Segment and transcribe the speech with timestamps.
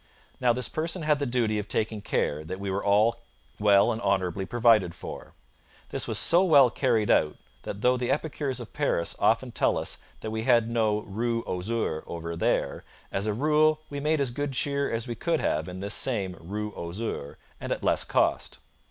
[0.39, 3.19] Now, this person had the duty of taking care that we were all
[3.59, 5.35] well and honourably provided for.
[5.89, 9.99] This was so well carried out that though the epicures of Paris often tell us
[10.21, 14.31] that we had no Rue aux Ours over there, as a rule we made as
[14.31, 18.03] good cheer as we could have in this same Rue aux Ours, and at less
[18.03, 18.57] cost.